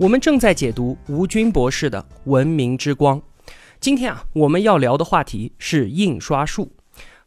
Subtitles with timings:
[0.00, 3.20] 我们正在解读吴军博士的《文明之光》。
[3.78, 6.72] 今天啊，我们要聊的话题是印刷术。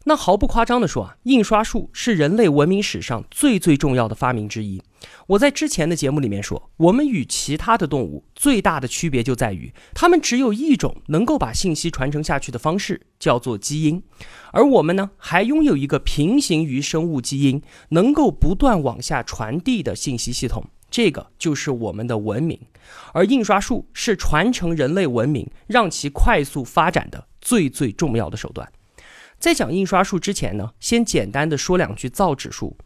[0.06, 4.82] 那毫不夸张地说啊，印刷术是人类文明史上最最重要的发明之一。
[5.28, 14.02] 我在之前的节目里面说，我们与其他的动物最大的区别就在于，它们只有一种能够把信息传承下去的方式，叫做基因。
[14.50, 20.64] 而我们呢，还拥有一个平行于生物基因，能够不断往下传递的信息系统。
[20.94, 22.56] 这个就是我们的文明，
[23.12, 28.70] 而印刷术是传承人类文明、让其快速发展的最最重要的手段。
[29.40, 32.76] 在讲印刷术之前呢，先简单的说两句造纸术。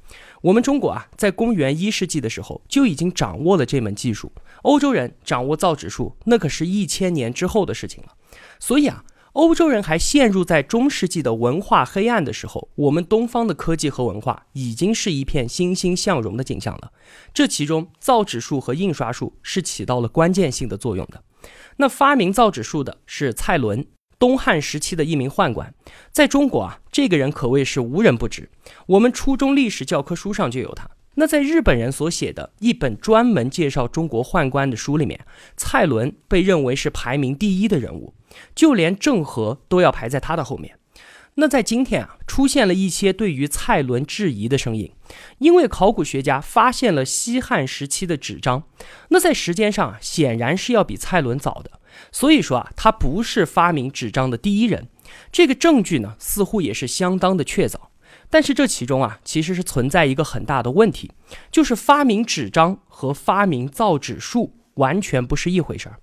[0.40, 8.14] 我们中国啊，在公元一世纪的时候就已经掌握了这门技术，欧洲人掌握造纸术，那可是一千年之后的事情了。
[8.58, 9.04] 所以啊。
[9.38, 16.90] 欧洲人还陷入在中世纪的文化黑暗的时候，我们东方的科技和文化已经是一片欣欣向荣的景象了。
[17.32, 21.22] 这其中，造纸术和印刷术是起到了关键性的作用的。
[21.76, 23.86] 那发明造纸术的是蔡伦，
[24.18, 25.72] 东汉时期的一名宦官。
[26.10, 28.50] 在中国啊，这个人可谓是无人不知，
[28.86, 30.90] 我们初中历史教科书上就有他。
[31.20, 35.18] 那在日本人所写的一本专门介绍中国宦官的书里面，
[35.56, 38.14] 蔡伦被认为是排名第一的人物，
[38.54, 40.78] 就连郑和都要排在他的后面。
[41.34, 44.92] 那在今天啊，出现了一些对于蔡伦质疑的声音，
[45.38, 48.62] 因为考古学家发现了西汉时期的纸张，
[49.08, 51.80] 那在时间上啊，显然是要比蔡伦早的，
[52.12, 54.86] 所以说啊，他不是发明纸张的第一人。
[55.32, 57.87] 这个证据呢，似乎也是相当的确凿。
[58.30, 61.10] 但是这其中啊，其实是存在一个很大的问题，
[61.50, 65.96] 就是发明纸张和发明造纸术完全不是一回事儿。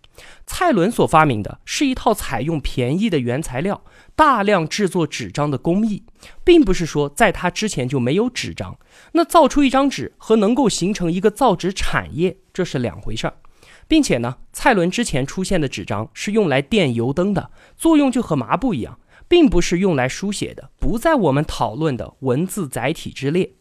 [0.48, 3.84] 蔡伦所发明的是一套采用便宜的原材料，
[4.16, 6.04] 大量制作纸张的工艺，
[6.44, 8.78] 并不是说在他之前就没有纸张。
[9.12, 13.34] 那造出一张纸和能够形成一个造纸产业，这是两回事儿。
[13.88, 18.98] 并且呢，蔡伦之前出现的纸张是用来垫油灯的，作用就和麻布一样。
[19.28, 23.54] 并不是用来书写的，不在我们讨论的文字载体之列。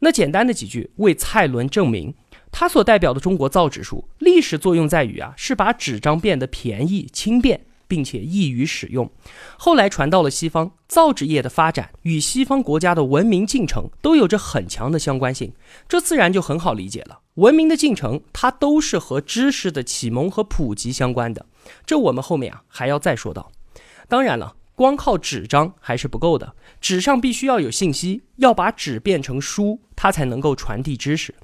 [0.00, 2.14] 那简单的几句为蔡伦证明，
[2.52, 9.10] 他所代表的中国造纸术历史作用在于啊，是把纸张变得便宜、轻便，并且易于使用。
[9.56, 15.54] 后来传到了西方，造纸业的发展与西方国家的文明进程都有着很强的相关性，
[15.88, 17.20] 这自然就很好理解了。
[17.36, 21.46] 文明的进程，它都是和知识的启蒙和普及相关的。
[21.86, 23.50] 这我们后面啊还要再说到。
[24.08, 24.56] 当然了。
[24.76, 31.34] 光靠纸张还是不够的，纸上必须要有信息，要把纸变成书，它才能够传递知识。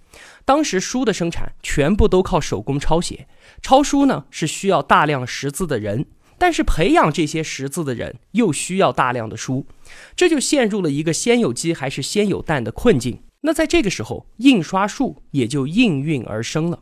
[0.45, 3.27] 当时书的生产全部都靠手工抄写，
[3.63, 6.05] 抄书呢是需要大量识字的人，
[6.37, 9.67] 但是培养这些识字的人又需要大量的书，
[10.15, 13.23] 这就陷入了一个先有鸡还是先有蛋的困境。
[13.41, 16.81] 那在这个时候，印刷术也就应运而生了。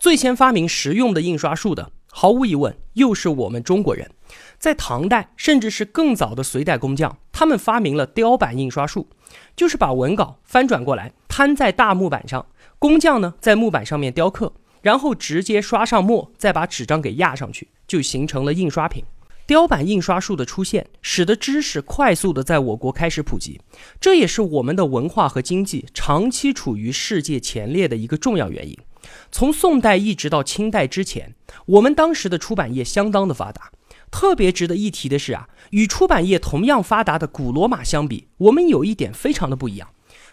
[0.00, 4.10] 最先发明实用的印刷术的，毫无疑问又是我们中国人。
[4.58, 9.08] 在唐代，甚至是更早的隋代工匠，他们发明了雕版印刷术，
[9.54, 12.46] 就是把文稿翻转过来，摊在大木板上，
[12.78, 14.52] 工匠呢在木板上面雕刻，
[14.82, 19.04] 然后直接刷上墨，再把纸张给压上去，就形成了印刷品。
[19.46, 23.60] 雕版印刷术的出现，使得知识快速的在我国开始普及，
[24.00, 28.76] 这也是我们的文化和经济长期处于世界前列的一个重要原因。
[29.30, 33.70] 从宋代一直到清代之前，我们当时的出版业相当的发达。
[34.10, 39.88] 特别值得一提的是啊，与出版业同样发达的古罗马相比，我们有一点非常的不一样，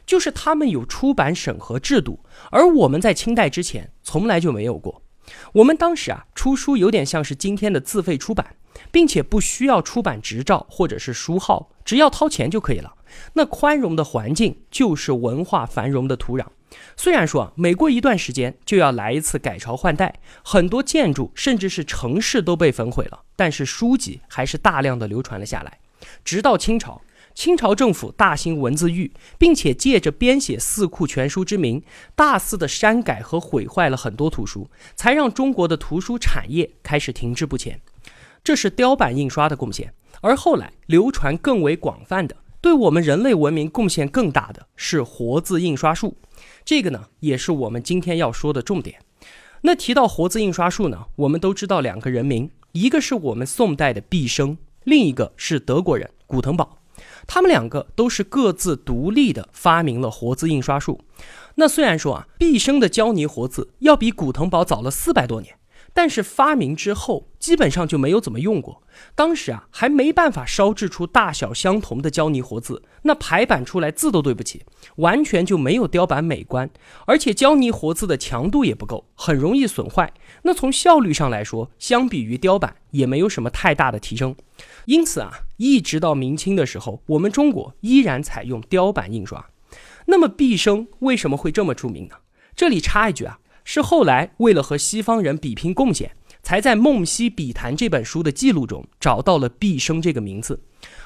[0.06, 2.19] 就是他们有出版审核制度，
[2.51, 5.01] 而我们在清代之前从来就没有过。
[5.53, 8.56] 我们当时啊，出书有点像是今天的自费出版，
[8.92, 12.94] 并且不需要出版执照或者是书号，只要掏钱就可以了。
[13.33, 16.45] 那宽容的环境就是文化繁荣的土壤。
[16.98, 25.80] 虽然说，每过一段时间就要来一次改朝换代，很多建筑甚至是城市都被焚毁了，但是书籍还是大量的流传了下来。
[26.25, 27.01] 直到清朝，
[27.36, 31.83] 清朝政府大兴文字狱，并且借着编写《四库全书》之名，
[32.15, 37.80] 大肆的删改和毁坏了很多图书，才让中国的图书产业开始停滞不前。
[38.44, 46.15] 这是雕版印刷的贡献，而后来流传更为广泛的，对我们人类文明贡献更大的是活字印刷术。
[46.63, 49.01] 这个呢，也是我们今天要说的重点。
[49.63, 56.77] 那提到活字印刷术呢，我们都知道两个人名，一个是我们宋代的毕生，另一个是德国人古腾堡。
[57.27, 61.01] 他们两个都是各自独立的发明了活字印刷术。
[61.56, 65.54] 那虽然说啊，毕生的胶泥活字要比古腾堡早了四百多年。
[65.94, 68.81] 但是发明之后，基本上就没有怎么用过。
[69.13, 74.63] 当时啊，还没办法烧制出大小相同的胶泥活字，那排版出来字都对不起，
[74.95, 76.69] 完全就没有雕版美观。
[77.06, 80.12] 而且胶泥活字的强度也不够，很容易损坏。
[80.42, 84.36] 那从效率上来说，相比于雕版也没有什么太大的提升。
[84.86, 89.46] 因此啊，一直到明清的时候，我们中国依然采用雕版印刷。
[90.07, 92.16] 那么毕生为什么会这么著名呢？
[92.56, 93.39] 这里插一句啊。
[93.63, 96.12] 是后来为了和西方人比拼贡献，
[96.42, 100.62] 才在《梦溪笔谈》这本书的记录中找到了毕生这个名字。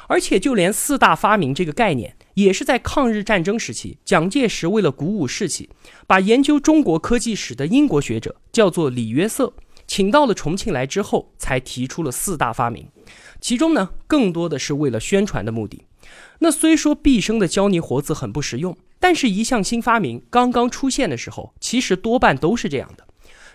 [0.08, 5.70] 而且就连四大发明这个概念，也是在抗日战争时期，蒋介石为了鼓舞士气，
[6.08, 9.54] 把研究中国科技史的英国学者叫做李约瑟，
[9.86, 12.88] 请到了重庆来之后，才提出了四大发明。
[13.40, 15.84] 其中呢，更多的是为了宣传的目的。
[16.40, 18.76] 那虽说毕生的胶泥活字很不实用。
[19.00, 23.06] 但是，一项新发明刚刚出现的时候，其实多半都是这样的。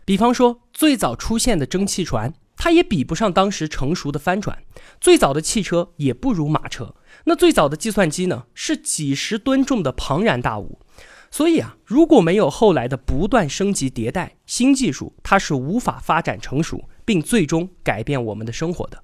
[0.04, 4.56] 比方说，最早出现的蒸汽船，它也比不上当时成熟的帆船；
[5.00, 6.94] 最早的汽车也不如马车。
[7.24, 10.78] 那最早的计算机呢，是几十吨重的庞然大物。
[11.30, 19.02] 所以啊，如果没有后来的不断升级迭代，新技术它是无法发展成熟，并最终改变我们的生活的。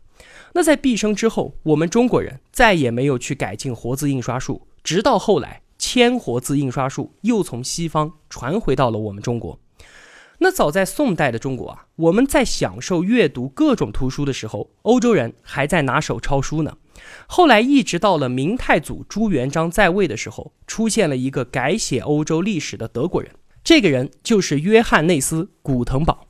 [0.53, 5.63] 那在毕生之后，我们中国人再也没有去改进活字印刷术，直到后来。
[5.79, 9.59] 铅活字印刷术又从西方传回到了我们中国。
[10.41, 16.77] 那早在宋代的中国啊，我们在享受阅读各种图书的时候，欧洲人还在拿手抄书呢。
[17.27, 23.33] 后来一直到了明太祖朱元璋在位的时候，出现了一个改写欧洲历史的德国人，
[23.65, 26.29] 这个人就是约翰内斯·古腾堡。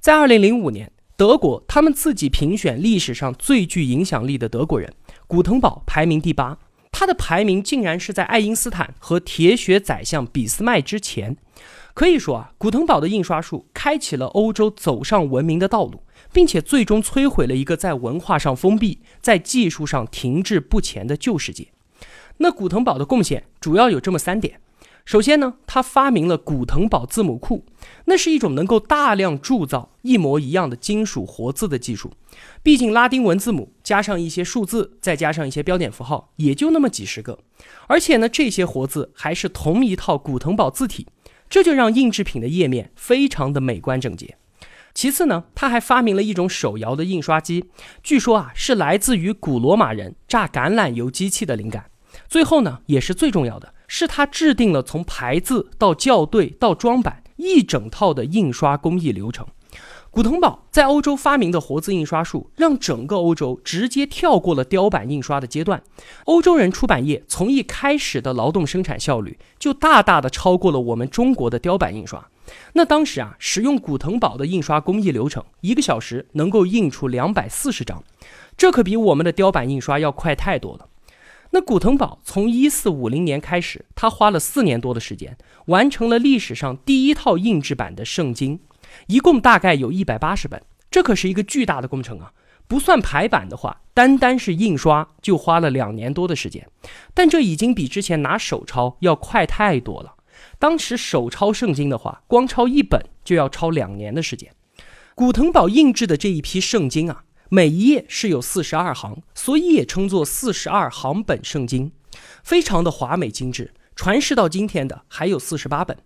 [0.00, 4.92] 在二零零五年，德国他们自己评选历史上最具影响力的德国人，
[5.28, 6.58] 古腾堡排名第八。
[6.96, 11.36] 他的排名竟然是在爱因斯坦和铁血宰相俾斯麦之前，
[11.92, 21.66] 可以说啊，古腾堡的印刷术开启了欧洲走上文明的道路，并且最终摧毁了一个在文化上封闭、在技术上停滞不前的旧世界。
[22.36, 24.60] 那古腾堡的贡献主要有这么三点。
[25.04, 27.66] 首先呢，他发明了古腾堡字母库，
[28.06, 32.10] 那是一种能够大量铸造一模一样的金属活字的技术。
[32.62, 37.38] 毕竟拉丁文字母加上一些数字，再加上一些标点符号，也就那么几十个。
[37.86, 41.06] 而且呢，这些活字还是同一套古腾堡字体，
[41.50, 44.38] 这就让印制品的页面非常的美观整洁。
[44.94, 47.66] 其次呢，他还发明了一种手摇的印刷机，
[48.02, 51.90] 据说啊是来自于古罗马人榨橄榄油机器的灵感。
[52.26, 53.73] 最后呢，也是最重要的。
[53.86, 59.46] 是他制定了从排字到校对到装版一整套的印刷工艺流程。
[60.10, 65.82] 古腾堡在欧洲发明的活字印刷术，让整个欧洲直接跳过了雕版印刷的阶段。
[66.26, 72.24] 欧洲人出版业从一开始的劳动生产效率，就大大的超过了我们中国的雕版印刷。
[72.74, 78.00] 那当时啊，使用古腾堡的印刷工艺流程，一个小时能够印出两百四十张，
[78.56, 80.86] 这可比我们的雕版印刷要快太多了。
[81.54, 88.58] 那古腾堡从一四五零年开始，他花了四年多的时间，完成了历史上第一套印制版的圣经，
[89.06, 90.60] 一共大概有一百八十本，
[90.90, 92.32] 这可是一个巨大的工程啊！
[92.66, 96.68] 不算排版的话，单单是印刷就花了两年多的时间，
[97.14, 100.16] 但这已经比之前拿手抄要快太多了。
[100.58, 104.52] 当时手抄圣经的话，光抄一本就要抄两年的时间。
[105.14, 107.22] 古腾堡印制的这一批圣经啊。
[107.54, 111.92] 每一页是有四十二行，所以也称作四十二行本圣经，
[112.42, 113.72] 非常的华美精致。
[113.94, 115.96] 传世到今天的还有四十八本，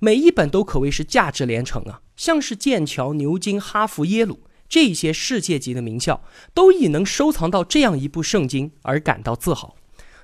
[0.00, 2.02] 每一本都可谓是价值连城啊！
[2.14, 6.22] 像是剑桥、牛津、哈佛、耶鲁这些世界级的名校，
[6.52, 9.76] 都以能收藏到这样一部圣经而感到自豪。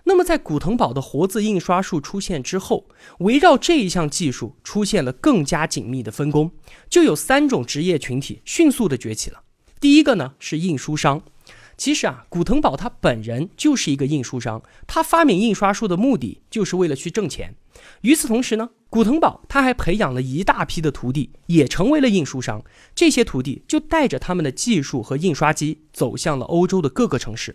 [0.03, 2.89] 那么，在古腾堡的活字印刷术出现之后，
[3.21, 6.51] 围绕这一项技术出现了更加紧密的分工，
[6.91, 9.41] 就有三种职业群体迅速的崛起了。
[9.85, 11.21] 第一个呢是印书商，
[11.77, 17.55] 其实啊，古腾堡他本人就是一个印书商，他发明印刷术的目的就是为了去挣钱。
[18.01, 22.65] 与此同时呢，古腾堡他还培养了一大批的徒弟，也成为了印书商。
[22.95, 27.55] 这些徒弟就带着他们的技术和印刷机，走向了欧洲的各个城市。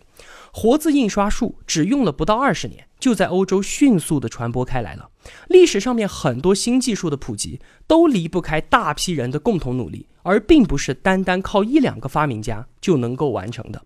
[0.51, 5.09] 活字印刷术只用了不到二十年，就在欧洲迅速的传播开来了。
[5.47, 13.83] 历史上面很多新技术的普及，都离不开大批人的共同努力，而并不是单单靠一两个发明家就能够完成的。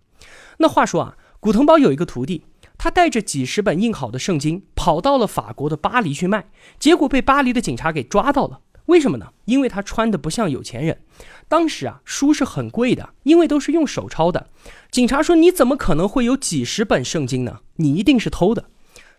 [0.57, 2.45] 那话说啊，古腾堡有一个徒弟，
[2.77, 6.45] 他带着几十本印好的圣经，跑到了法国的巴黎去卖，
[6.79, 8.61] 结果被巴黎的警察给抓到了。
[8.87, 9.31] 为什么呢？
[9.45, 11.01] 因为他穿的不像有钱人。
[11.47, 14.49] 当时啊，书是很贵的，因为都是用手抄的。
[14.91, 17.59] 警察说：“你怎么可能会有几十本圣经呢？
[17.77, 18.65] 你一定是偷的。”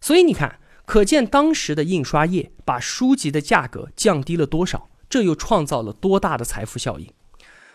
[0.01, 7.09] 所以你看，可见当时的印刷业把书籍的价格降低了多少，这又创造了多大的财富效应。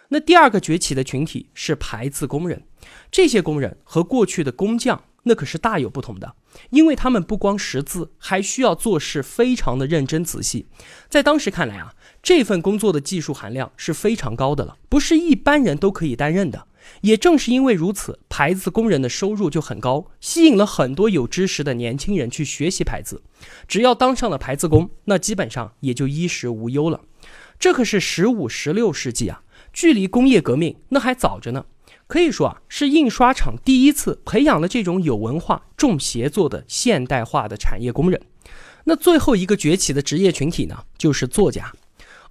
[0.10, 2.64] 那第二个崛起的群体是排字工人，
[3.12, 6.36] 这些工人和过去的工匠那可是大有不同的，
[6.70, 10.68] 因为他们不光识字，还需要做事非常的认真仔细。
[11.10, 11.94] 在当时看来啊。
[12.22, 16.68] 这份工作的技术含量是非常高的了，不是一般人都可以担任的。
[17.00, 23.24] 也正是因为如此，排字工人的收入就很高，吸引了很多有知识的年轻人去学习排字。
[23.70, 27.00] 只要当上了排字工，那基本上也就衣食无忧了。
[27.58, 31.66] 这可是十五、十六世纪啊，距离工业革命那还早着呢。
[32.10, 38.20] 可以说啊，是印刷厂第一次培养了这种有文化、重协作的现代化的产业工人。
[38.86, 41.72] 那最后一个崛起的职业群体呢，就是作家。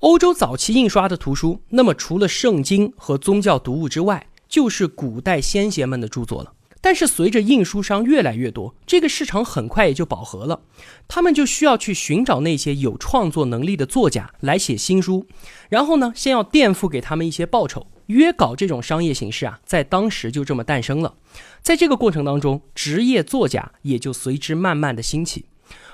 [0.00, 6.54] 欧洲早期印刷的图书，那么除了圣经和宗教读物之外，就是古代先贤们的著作了。
[6.80, 10.61] 但是随着印书商越来越多，这个市场很快也就饱和了，
[11.06, 15.25] 他们就需要去寻找那些有创作能力的作家来写新书，
[15.68, 17.87] 然后呢，先要垫付给他们一些报酬。
[18.08, 21.14] 约稿这种商业形式啊，在当时就这么诞生了。
[21.62, 25.46] 在这个过程当中，职业作家也就随之慢慢的兴起。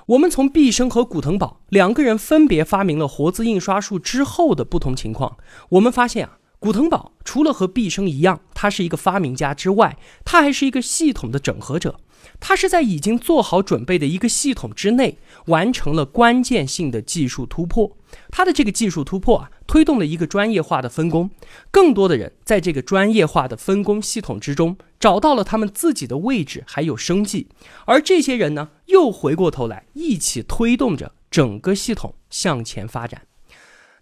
[0.06, 5.36] 我们从毕生和古腾堡两个人分别发明了活字印刷术之后的不同情况，
[5.70, 11.98] 我们发现啊，古腾堡除了和毕生一样，他是一个发明家之外，他还是一个系统的整合者。
[12.40, 17.96] 他是在已经做好准备的一个系统之内，完成了关键性的技术突破。
[18.30, 21.30] 他的这个技术突破啊，推动了一个专业化的分工，
[21.70, 27.48] 更多的人在这个专业化的分工系统之中找到了他们自己的位置，还有生计。
[27.86, 33.22] 而这些人呢，又回过头来一起推动着整个系统向前发展。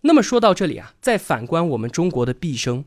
[0.03, 2.85] 那么说到这里啊，再反观我们中国的毕生，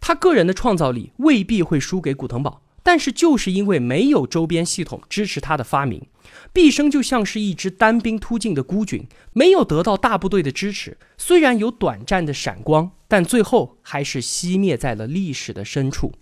[0.00, 2.62] 他个人的创造力未必会输给古腾堡。
[2.88, 6.06] 但是就是因为没有周边系统支持他的发明，
[6.54, 10.96] 毕生就像是一支单兵突进的孤军，没有得到大部队的支持。
[11.18, 16.12] 虽然有短暂的闪光，但最后还是熄灭在了历史的深处。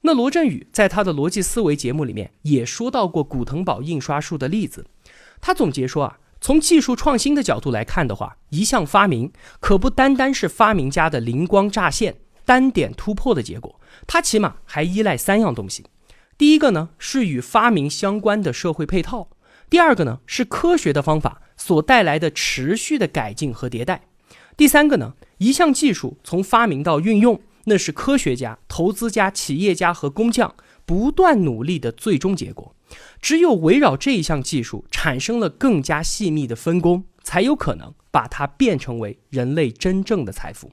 [0.00, 4.84] 那罗振宇在他的逻辑思维节目里面也说到过古腾堡印刷术的例子，
[5.40, 15.84] 他总结说啊，从技术创新的角度来看的话，一项发明可不单单是发明家的灵光乍现、单点突破的结果，它起码还依赖三样东西。
[16.42, 19.28] 第一个呢是与发明相关的社会配套，
[19.70, 24.08] 第二个呢是科学的方法所带来的持续的改进和迭代，
[24.56, 30.52] 第三个呢一项技术从发明到运用，那是科学家、投资家、企业家和工匠
[30.84, 32.74] 不断努力的最终结果。
[33.20, 40.72] 只有围绕这一项技术产生了更加细密的分工，才有可能把它变成为人类真正的财富。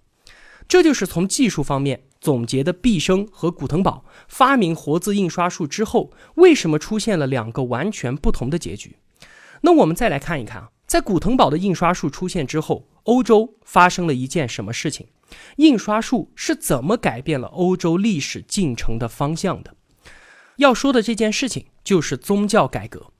[0.67, 2.01] 这就是从技术方面。
[2.19, 8.97] 总结的毕生和古腾堡发明活字印刷术之后，为什么出现了两个完全不同的结局？
[9.61, 15.07] 那我们再来看一看啊，在古腾堡的印刷术出现之后，欧洲发生了一件什么事情？
[15.57, 19.75] 印刷术是怎么改变了欧洲历史进程的方向的？
[20.57, 23.11] 要说的这件事情就是宗教改革。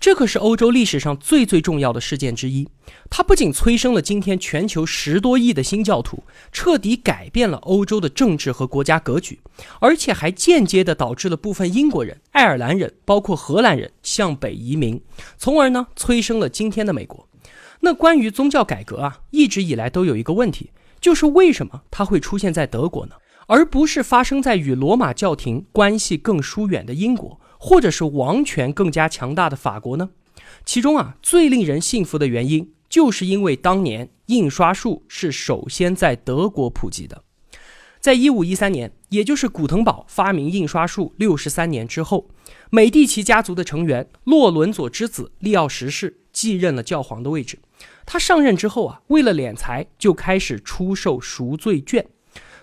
[0.00, 2.68] 这可是欧洲历史上最最重要的事件之一，
[3.08, 9.38] 它不仅催生了今天全球十多亿的新教徒，彻底改变了欧洲的政治和国家格局，
[9.80, 15.00] 而且还间接的导致了部分英国人、爱尔兰人，包括荷兰人向北移民，
[15.38, 17.28] 从而呢催生了今天的美国。
[17.80, 20.70] 那关于宗教改革啊，一直以来都有一个问题，
[21.00, 23.14] 就是为什么它会出现在德国呢，
[23.46, 27.40] 而不是发生在与罗马教廷关系更疏远的英国？
[27.64, 30.10] 或者是王权更加强大的法国呢？
[30.64, 37.22] 其中啊，最令人信服的原因，就是因为当年印刷术是首先在德国普及的。
[38.00, 42.28] 在一五一三年，也就是古腾堡发明印刷术六十三年之后，
[42.70, 47.60] 美第奇家族的成员洛伦佐之子利奥十世继任了教皇的位置。
[48.04, 52.04] 他上任之后啊，为了敛财，就开始出售赎罪券。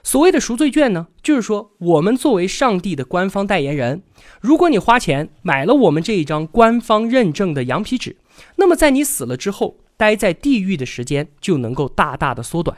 [0.01, 4.01] 所谓的赎罪券呢，就是说我们作为上帝的官方代言人，
[4.41, 8.17] 如果你花钱买了我们这一张官方认证的羊皮纸，
[8.55, 12.77] 那么在你死了之后，待在地狱的时间就能够大大的缩短。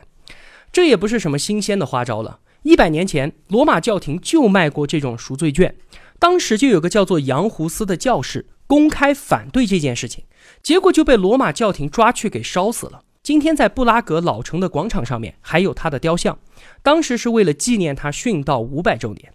[0.72, 5.76] 这也不是什么新鲜的花招了，一百年前罗马教廷就卖过这种赎罪券，
[6.18, 10.24] 当时就有个叫做杨胡斯的教士公开反对这件事情，
[10.64, 13.04] 结果就被罗马教廷抓去给烧死了。
[13.24, 16.40] 今天在布拉格老城的广场上面还有他的雕像。
[16.82, 19.32] 当时是为了纪念他殉道五百周年，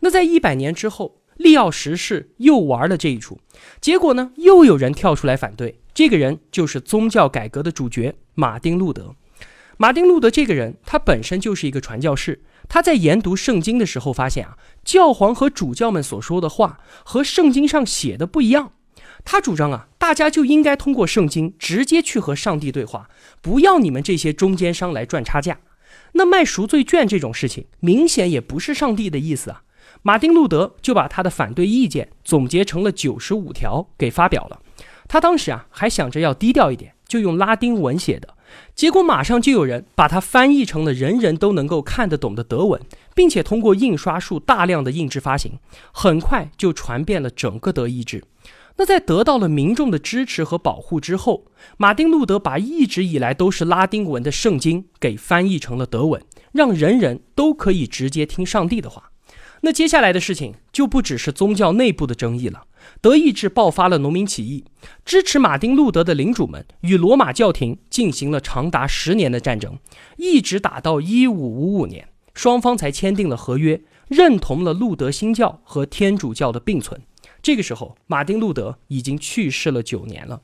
[0.00, 3.40] 那在一百年之后，利奥十世又玩了这一出，
[3.80, 5.80] 结果呢，又有人跳出来反对。
[5.92, 9.16] 这个人就是宗教改革的主角马丁路德。
[9.78, 12.44] 马丁路德这个人，他本身就是一个传教士。
[12.68, 18.74] 他在研读圣经的时候，发现啊，教皇和主教们所说的话和圣经上写的不一样。
[19.24, 23.08] 他主张啊，大家就应该通过圣经直接去和上帝对话，
[23.40, 25.58] 不要你们这些中间商来赚差价。
[26.12, 29.62] 那卖赎罪券这种事情，明显也不是上帝的意思啊。
[30.02, 34.60] 马丁路德就把他的反对意见总结成了九十五条给发表了。
[35.08, 38.34] 他当时啊，还想着要低调一点，就用拉丁文写的。
[38.74, 42.80] 结果马上就有人把它翻译成了人人都能够看得懂的德文，
[43.14, 45.58] 并且通过印刷术大量的印制发行，
[45.92, 48.22] 很快就传遍了整个德意志。
[48.76, 56.20] 那在得到了民众的支持和保护之后，马丁路德把一直以来都是拉丁文的圣经给翻译成了德文，
[56.52, 59.10] 让人人都可以直接听上帝的话。
[59.60, 62.64] 那接下来的事情就不只是宗教内部的争议了。
[63.00, 64.64] 德意志爆发了农民起义，
[65.06, 69.78] 支持马丁路德的领主们与罗马教廷进行了长达十年的战争，
[70.18, 77.00] 一直打到一五五五年，双方才签订了合约，认同了路德新教和天主教的并存。
[77.44, 80.40] 这个时候，马丁路德已经去世了九年了。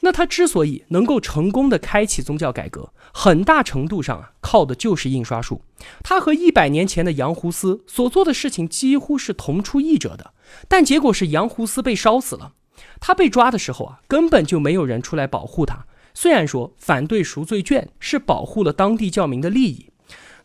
[0.00, 5.62] 那他之所以能够成功的开启宗教改革，很大程度上啊，靠的就是印刷术。
[6.04, 10.34] 他和一百年前的杨胡斯所做的事情几乎是同出一辙的，
[10.68, 12.52] 但结果是杨胡斯被烧死了。
[13.00, 15.86] 他被抓的时候啊，根本就没有人出来保护他。
[16.12, 19.88] 虽然说反对赎罪券是保护了当地教民的利益，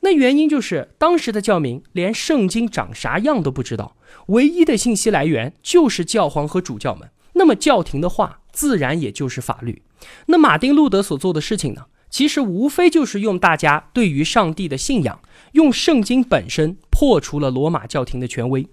[0.01, 3.95] 那原因就是当时的教民连圣经长啥样都不知道，
[4.27, 7.09] 唯一的信息来源就是教皇和主教们。
[7.33, 8.39] 那么教廷的话。
[8.53, 9.81] 自然也就是法律。
[10.25, 11.85] 那马丁路德所做的事情呢？
[12.09, 15.21] 其实无非就是用大家对于上帝的信仰，
[15.53, 18.67] 用圣经本身破除了罗马教廷的权威。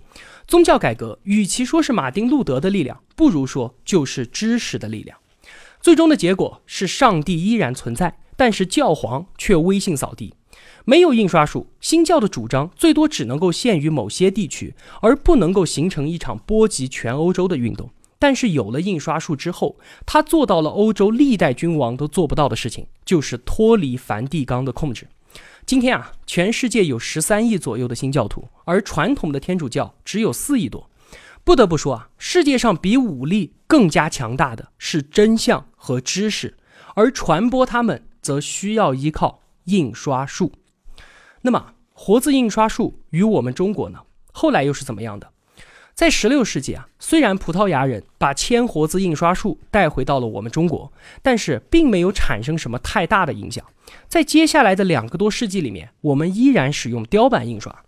[0.49, 5.17] 宗教改革与其说是马丁路德的力量，不如说就是知识的力量。
[5.81, 10.35] 最终的结果是上帝依然存在，但是教皇却威信扫地。
[10.89, 17.91] 没有印刷术，新教的主张最多只能够限于某些地区，而不能够形成一场波及全欧洲的运动。
[18.19, 25.07] 但是有了印刷术之后，他做到了欧洲历代君王都做不到的事情，就是脱离梵蒂冈的控制。
[25.67, 30.89] 今天啊，全世界有十三亿左右的新教徒，而传统的天主教只有四亿多。
[31.45, 36.57] 不得不说啊，世界上比武力更加强大的是真相和知识，
[36.95, 40.51] 而传播它们则需要依靠印刷术。
[41.43, 44.01] 那么，活字印刷术与我们中国呢，
[44.33, 45.31] 后来又是怎么样的？
[45.95, 53.65] 在十六世纪啊，虽然葡萄牙人把铅活字印刷术带回到了我们中国，但是并没有产生什么太大的影响。
[54.07, 57.85] 在接下来的两个多世纪里面，我们依然使用雕版印刷。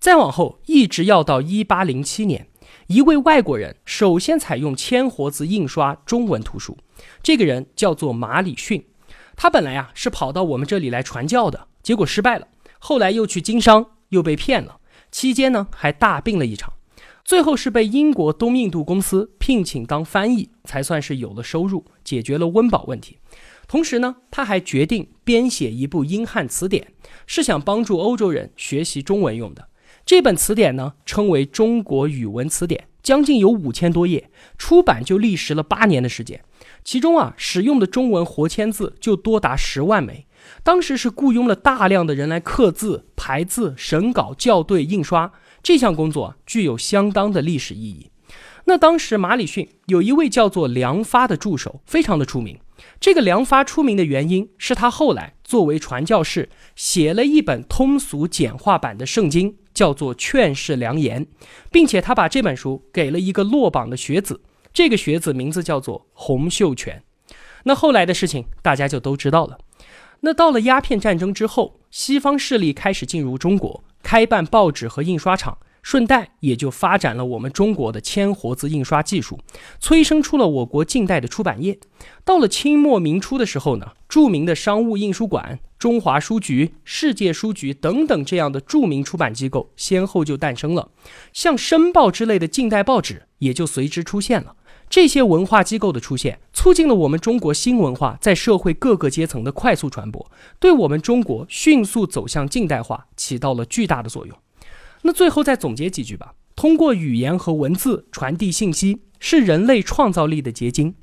[0.00, 2.48] 再往后，一直要到一八零七年，
[2.88, 6.76] 一位外国人首先采用铅活字印刷中文图书，
[7.22, 8.84] 这个人叫做马里逊。
[9.36, 12.48] 他本来啊是跑到我们这里来传教的，结果失败了。
[12.84, 14.80] 后来又去经商，又被骗了，
[15.12, 16.72] 期间呢还大病了一场。
[17.24, 23.18] 最后是被英国东印度公司聘请当翻译，才算是有了收入，解决了温饱问题。
[23.68, 26.88] 同时呢，他还决定编写一部英汉词典，
[27.24, 29.68] 是想帮助欧洲人学习中文用的。
[30.04, 36.42] 这本词典呢，称为《中国语文词典》，将近有五千多页，出版就历时了八年的时间。
[36.82, 40.26] 其中啊，使用的中文活签字就多达十万枚。
[40.62, 45.32] 当时是雇佣了大量的人来刻字、排字、审稿、校对、印刷。
[45.62, 48.10] 这项工作具有相当的历史意义。
[48.64, 52.58] 那当时马里逊有一位叫做梁发的助手，非常的出名。
[53.00, 61.24] 这个梁发出名的原因是他后来作为传教士写了一本通俗简化版的圣经，叫做《劝世良言》，
[61.70, 64.40] 并且他把这本书给了一个落榜的学子，
[64.72, 67.02] 这个学子名字叫做洪秀全。
[67.64, 69.58] 那后来的事情大家就都知道了。
[70.24, 73.82] 那到了鸦片战争之后，西方势力开始进入中国。
[74.04, 79.38] 开办报纸和印刷厂，顺带也就发展了我们中国的铅活字印刷技术，
[79.78, 81.78] 催生出了我国近代的出版业。
[82.24, 90.90] 到了清末明初的时候呢，著名的商务印书馆、中华书局、世界书局等等这样的著名出版机构先后就诞生了，
[91.32, 94.56] 像《申报》之类的近代报纸也就随之出现了。
[94.92, 104.36] 这些文化机构的出现，促进了我们中国新文化在社会各个阶层的快速传播，对我们中国迅速走向近代化起到了巨大的作用。
[105.00, 110.94] 那最后再总结几句吧：通过语言和文字传递信息，是人类创造力的结晶。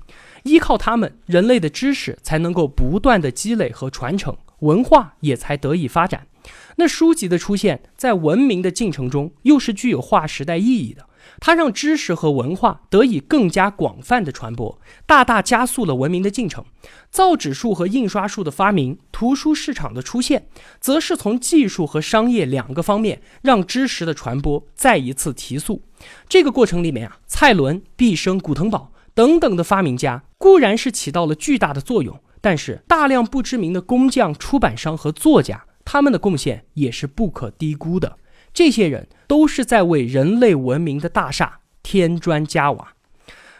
[0.43, 6.27] 依靠它们，人类的知识才能够不断的积累和传承，文化也才得以发展。
[6.75, 11.07] 那书籍的出现，在文明的进程中，又是具有划时代意义的。
[11.39, 16.63] 它让知识和文化得以更加广泛的传播，大大加速了文明的进程。
[17.09, 20.47] 造纸术和印刷术的发明，图书市场的出现，
[20.79, 25.81] 则是从技术和商业两个方面让知识的传播再一次提速。
[26.27, 38.17] 这个过程里面啊，蔡伦、毕生、古腾堡等等的发明家固然是起到了巨大的作用，但是大量不知名的工匠、出版商和作家，他们的贡献也是不可低估的。
[38.53, 42.93] 这些人都是在为人类文明的大厦添砖加瓦。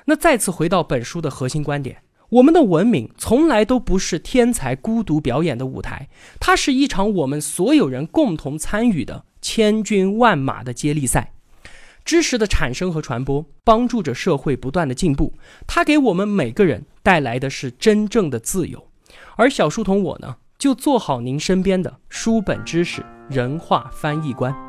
[0.06, 2.04] 那再次回到本书的核心观点。
[2.30, 11.34] 我们的文明从来都不是天才孤独表演的舞台，它是一场我们所有人共同参与的千军万马的接力赛。
[12.06, 15.34] 知识的产生和传播帮助着社会不断的进步，
[15.66, 18.88] 它给我们每个人带来的是真正的自由。
[19.36, 24.69] 而小书童我呢，就做好您身边的书本知识人话翻译官。